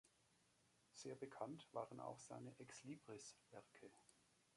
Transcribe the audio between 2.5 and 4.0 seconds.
Exlibris-Werke.